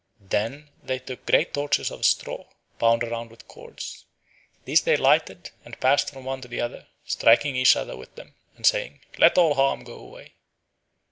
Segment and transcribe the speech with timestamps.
[0.31, 2.47] Then they took great torches of straw,
[2.79, 4.05] bound round with cords.
[4.65, 8.33] These they lighted, and passed from one to the other, striking each other with them,
[8.55, 10.33] and saying, "Let all harm go away."